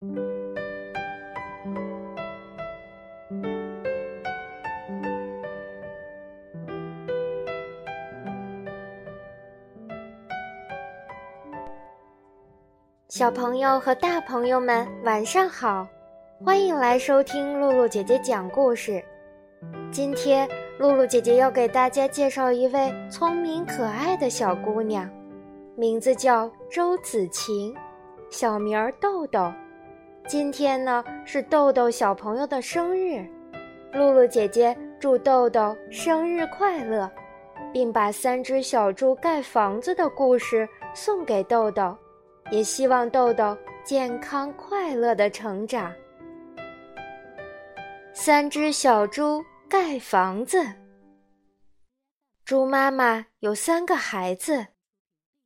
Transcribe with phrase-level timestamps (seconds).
[0.00, 0.06] 小
[13.32, 15.84] 朋友和大朋友们，晚上好！
[16.44, 19.04] 欢迎来收听露露姐姐讲故事。
[19.90, 25.10] 今天，露露姐姐要给大家介绍一位聪明可爱的小姑娘，
[25.74, 27.74] 名字叫周子晴，
[28.30, 29.52] 小名儿豆豆。
[30.28, 33.26] 今天呢是豆豆小朋友的生日，
[33.94, 37.10] 露露姐姐祝豆豆生日快乐，
[37.72, 41.96] 并把三只小猪盖房子的故事送给豆豆。
[42.50, 45.90] 也希望豆豆健康快乐的成长。
[48.12, 50.62] 三只小猪盖房子。
[52.44, 54.66] 猪妈妈有三个孩子。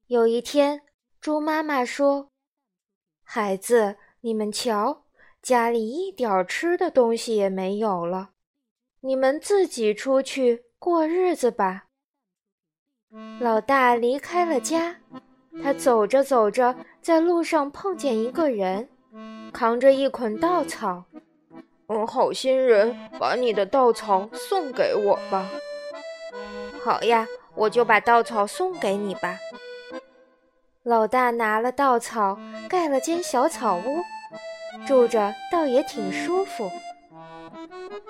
[0.08, 0.82] 有一天，
[1.20, 2.30] 猪妈妈说
[3.22, 5.04] ：“孩子，你们瞧，
[5.42, 8.30] 家里一点吃的东西也没有了，
[9.00, 11.84] 你们自己出去过日子吧。”
[13.40, 14.96] 老大离开了家。
[15.62, 18.88] 他走着走着，在路上碰见一个人，
[19.52, 21.04] 扛着一捆稻草。
[21.88, 25.46] 嗯，好心人，把你的稻草送给我吧。
[26.82, 29.36] 好呀，我就把稻草送给你吧。
[30.84, 32.36] 老大拿了稻草，
[32.68, 34.02] 盖了间小草屋，
[34.84, 36.68] 住着倒也挺舒服。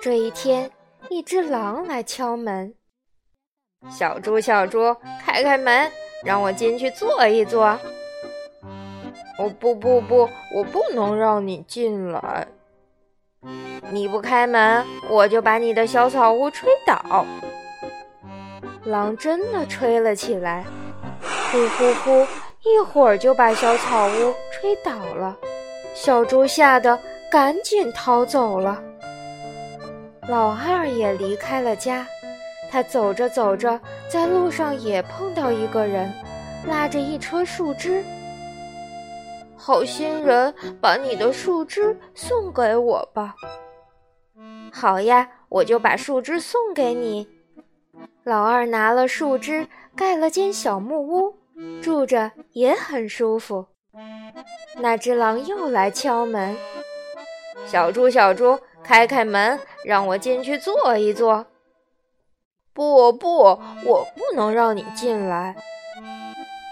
[0.01, 0.71] 这一天，
[1.07, 2.73] 一只狼来敲门。
[3.91, 5.91] 小猪，小猪，开开门。
[6.23, 7.77] 让我进去坐一坐。
[9.37, 12.47] 哦不不不，我不能让你进来。
[13.91, 17.25] 你不开门，我就把你的小草屋吹倒。
[18.85, 20.63] 狼真的吹了起来，
[21.51, 22.27] 呼呼呼，
[22.63, 25.37] 一会儿就把小草屋吹倒了。
[25.93, 26.97] 小猪吓得
[27.29, 28.81] 赶紧逃走了。
[30.27, 32.07] 老二也离开了家。
[32.71, 36.11] 他走着走着，在路上也碰到一个人，
[36.67, 38.03] 拉着一车树枝。
[39.55, 40.51] 好心人，
[40.81, 43.35] 把你的树枝送给我吧。
[44.71, 47.27] 好呀，我就把树枝送给你。
[48.23, 51.35] 老二拿了树枝，盖了间小木屋，
[51.81, 53.67] 住着也很舒服。
[54.79, 56.57] 那只狼又来敲门
[57.67, 61.45] ：“小猪，小猪，开开门，让我进去坐一坐。”
[62.73, 63.37] 不不，
[63.85, 65.55] 我不能让你进来。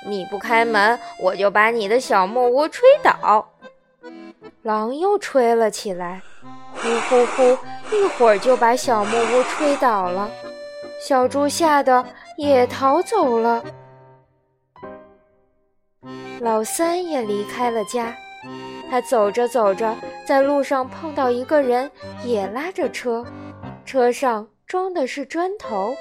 [0.08, 3.48] 你不开门，我就把你的小木屋吹倒。
[4.64, 6.24] 狼又吹了起来，
[6.74, 7.44] 呼呼呼，
[7.96, 10.32] 一会儿就把小木屋吹倒了。
[11.00, 12.04] 小猪吓得
[12.38, 13.64] 也逃走了。
[16.42, 18.16] 老三也离开了家，
[18.90, 21.90] 他走着走着，在路上碰到一个人，
[22.26, 23.24] 也拉着车，
[23.86, 24.48] 车上。
[24.66, 25.94] 装的是砖头，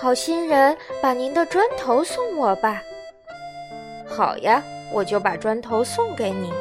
[0.00, 2.80] 好心人，把您的砖头送我吧。
[4.06, 4.62] 好呀，
[4.92, 6.52] 我就把砖头送给你。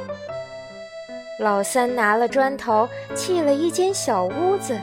[1.39, 4.75] 老三拿了砖头砌了一间小屋子，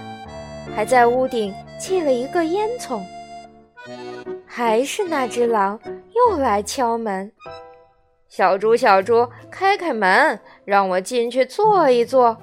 [0.76, 3.02] 还在屋顶砌了一个烟囱。
[4.46, 5.80] 还是那只狼
[6.14, 7.32] 又来敲门
[8.36, 12.36] ：“小猪，小猪，开开门，让我进去坐一坐。”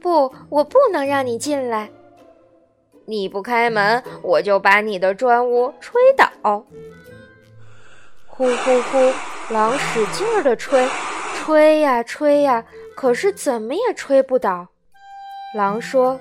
[0.00, 1.90] 不，我不能让你进来。
[3.04, 6.64] 你不开门，我就把你的砖屋吹倒。
[8.28, 9.12] 呼呼呼，
[9.52, 10.86] 狼使劲儿地吹，
[11.34, 14.68] 吹呀吹呀，可是怎么也吹不倒。
[15.56, 16.20] 狼说：“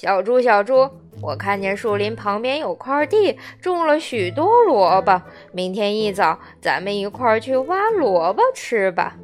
[0.00, 0.88] 小猪，小猪，
[1.20, 5.20] 我看见树林旁边有块地，种了许多萝卜。
[5.52, 9.18] 明天一早，咱们一块儿去挖萝卜吃吧。”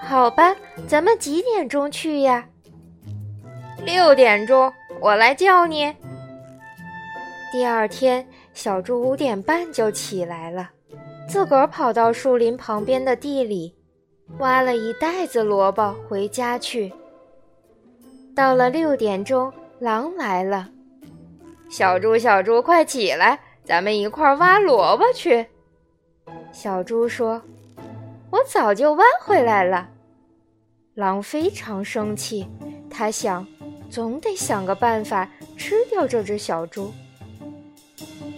[0.00, 0.54] 好吧，
[0.86, 2.46] 咱们几点钟去呀？
[3.84, 4.72] 六点钟。
[5.00, 5.92] 我来叫你。
[7.50, 8.24] 第二天，
[8.54, 10.70] 小猪五点半就起来了，
[11.28, 13.74] 自个儿跑到树林旁边的地里，
[14.38, 16.92] 挖了一袋子萝卜回家去。
[18.36, 20.68] 到了六点钟，狼来了。
[21.70, 25.46] 小猪，小猪，快起来，咱们一块儿挖萝卜去。
[26.52, 27.40] 小猪说
[28.30, 29.88] ：“我早就挖回来了。”
[30.94, 32.46] 狼非常生气，
[32.90, 33.46] 他想。
[33.88, 36.92] 总得想个办法吃掉这只小猪。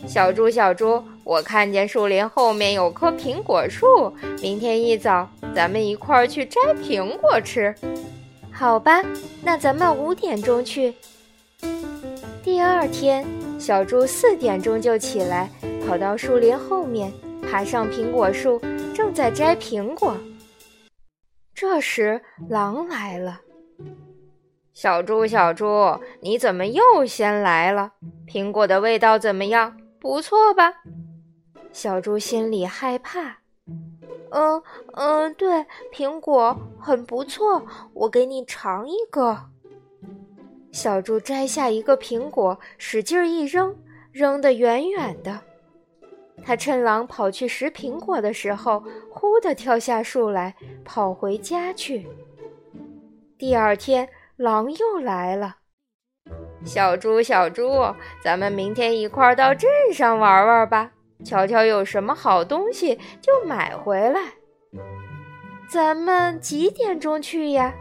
[0.07, 4.11] 小猪，小猪，我看见树林后面有棵苹果树，
[4.41, 7.75] 明天一早咱们一块儿去摘苹果吃。
[8.51, 9.03] 好吧，
[9.43, 10.95] 那咱们五点钟去。
[12.53, 13.27] 第二天，
[13.59, 15.49] 小猪四点钟就起来，
[15.87, 17.11] 跑到树林后面，
[17.51, 18.61] 爬上苹果树，
[18.95, 20.15] 正在摘苹果。
[21.55, 22.21] 这时，
[22.51, 23.41] 狼来了。
[24.75, 27.93] 小猪，小猪，你怎么又先来了？
[28.29, 29.79] 苹果的味道怎么样？
[29.99, 30.75] 不错吧？
[31.73, 33.39] 小猪心里害怕。
[34.31, 34.63] 嗯
[34.93, 37.65] 嗯，对，苹果很不错，
[37.95, 39.52] 我给你尝一个。
[40.73, 43.77] 小猪摘下一个苹果，使劲一扔，
[44.11, 45.39] 扔得远远的。
[46.43, 52.09] 他趁狼跑去拾苹果的时候，忽地跳下树来，跑回家去。
[53.39, 55.57] 第二天，狼又来了。
[56.65, 60.91] 小猪，小猪，咱们明天一块儿到镇上玩玩吧，
[61.23, 64.21] 瞧瞧有什么好东西就买回来。
[65.69, 67.75] 咱们几点钟去呀？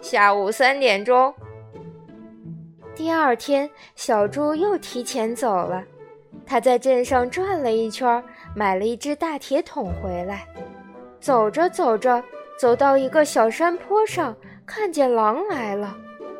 [0.00, 1.34] 下午三点钟。
[3.02, 5.82] 第二天，小猪又提前走了。
[6.46, 8.22] 他在镇上转了一圈，
[8.54, 10.46] 买了一只大铁桶回来。
[11.18, 12.22] 走着走着，
[12.56, 15.96] 走到一个小山坡上，看见狼来了，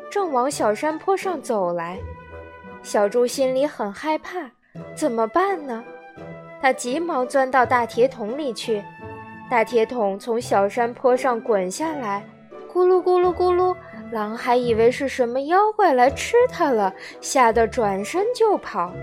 [0.09, 1.99] 正往小山坡上走来。
[2.81, 4.49] 小猪心里很害怕，
[4.95, 5.83] 怎么办呢？
[6.61, 8.81] 他急忙钻到大铁桶里去。
[9.51, 12.25] 大铁桶从小山坡上滚下来，
[12.73, 13.75] 咕噜咕噜咕噜，
[14.13, 18.93] 狼还以为是什么妖怪来吃它了，吓得转身就跑。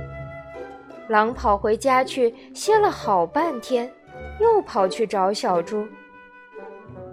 [1.08, 3.92] 狼跑回家去歇了好半天，
[4.38, 5.84] 又跑去找小猪。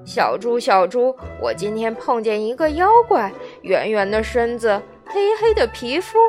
[0.06, 3.34] 小猪，小猪，我今天碰见一个妖怪，
[3.64, 6.20] 圆圆的身子，黑黑的皮肤，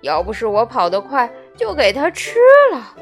[0.00, 2.38] 要不是我跑得快，就给它吃
[2.72, 2.94] 了。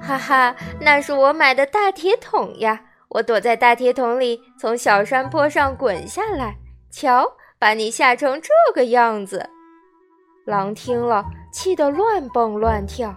[0.00, 2.80] 哈哈，那是我买的大铁桶呀！
[3.08, 6.56] 我躲在大铁桶里，从小山坡上滚下来，
[6.90, 7.30] 瞧，
[7.62, 9.48] 把你吓成这个样子。
[10.46, 13.14] 狼听了，气得乱蹦乱跳。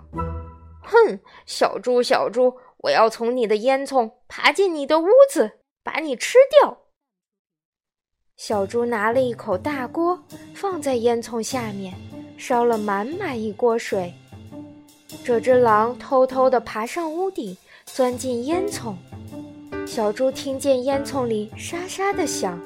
[0.84, 5.54] 哼，小猪，小猪，我要从你的烟囱爬进你的屋子，
[5.84, 6.78] 把你吃掉。
[8.38, 11.96] 小猪拿了一口大锅，放在烟囱下面，
[12.38, 14.14] 烧了满满一锅水。
[15.24, 18.94] 这只狼偷偷地爬上屋顶，钻进烟囱。
[19.88, 22.60] 小猪听见烟囱里沙沙的响，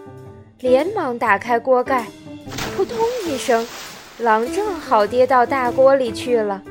[0.61, 2.07] 连忙打开锅盖，
[2.75, 3.65] 扑通一声。
[4.17, 6.61] 狼正好跌到大锅里去了，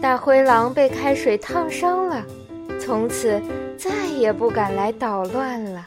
[0.00, 2.24] 大灰狼被开水烫伤了，
[2.80, 3.42] 从此
[3.76, 5.86] 再也不敢来捣乱了。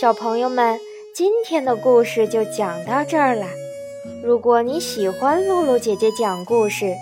[0.00, 0.80] 小朋友们，
[1.14, 3.44] 今天的故事就讲到这儿了。
[4.24, 6.94] 如果你喜欢露露姐姐讲故事，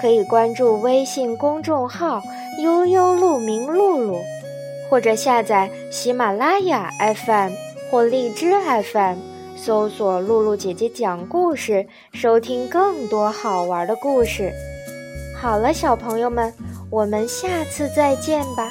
[0.00, 2.22] 可以关注微信公众号
[2.62, 4.20] “悠悠鹿鸣露露”，
[4.90, 7.52] 或者下载喜马拉雅 FM
[7.90, 8.52] 或荔枝
[8.92, 9.16] FM。
[9.56, 14.50] 搜索“露露姐姐讲故事”，收听更多好玩的故事。
[15.38, 16.52] 好了，小朋友们，
[16.90, 18.70] 我们下次再见吧。